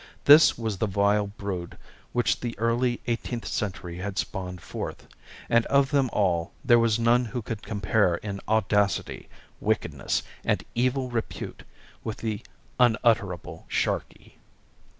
[0.25, 1.77] This was the vile brood
[2.11, 5.05] which the early eighteenth century had spawned forth,
[5.47, 9.29] and of them all there was none who could compare in audacity,
[9.59, 11.61] wickedness, and evil repute
[12.03, 12.41] with the
[12.79, 14.39] unutterable Sharkey.